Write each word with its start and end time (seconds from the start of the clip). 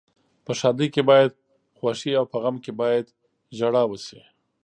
په 0.45 0.51
ښادۍ 0.59 0.87
کې 0.93 1.01
باید 1.09 1.31
خوښي 1.77 2.11
او 2.19 2.25
په 2.31 2.37
غم 2.43 2.55
کې 2.63 2.71
باید 2.81 3.05
ژاړا 3.57 3.83
وشي. 3.87 4.21